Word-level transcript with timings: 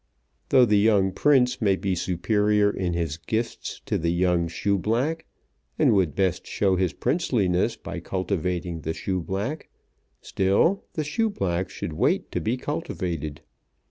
Though 0.49 0.65
the 0.65 0.79
young 0.79 1.11
prince 1.11 1.61
may 1.61 1.75
be 1.75 1.93
superior 1.93 2.71
in 2.71 2.93
his 2.93 3.17
gifts 3.17 3.81
to 3.85 3.99
the 3.99 4.09
young 4.09 4.47
shoeblack, 4.47 5.27
and 5.77 5.93
would 5.93 6.15
best 6.15 6.47
show 6.47 6.75
his 6.75 6.91
princeliness 6.91 7.75
by 7.75 7.99
cultivating 7.99 8.81
the 8.81 8.95
shoeblack, 8.95 9.69
still 10.19 10.85
the 10.93 11.03
shoeblack 11.03 11.69
should 11.69 11.93
wait 11.93 12.31
to 12.31 12.41
be 12.41 12.57
cultivated. 12.57 13.41